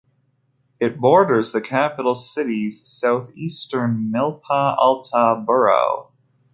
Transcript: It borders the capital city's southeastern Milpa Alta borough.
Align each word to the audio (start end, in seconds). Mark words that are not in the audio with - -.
It 0.79 0.99
borders 0.99 1.51
the 1.51 1.61
capital 1.61 2.15
city's 2.15 2.87
southeastern 2.87 4.11
Milpa 4.11 4.75
Alta 4.79 5.39
borough. 5.45 6.11